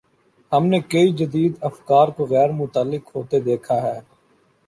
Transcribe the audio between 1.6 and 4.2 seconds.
افکار کو غیر متعلق ہوتے دیکھا ہے۔